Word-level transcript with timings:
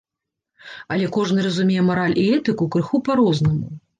Але 0.93 1.09
кожны 1.17 1.43
разумее 1.49 1.83
мараль 1.91 2.17
і 2.23 2.25
этыку 2.37 2.69
крыху 2.77 3.03
па-рознаму. 3.11 3.71